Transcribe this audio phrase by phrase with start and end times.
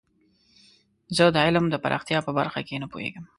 [1.15, 3.25] زه د علم د پراختیا په برخه کې نه پوهیږم.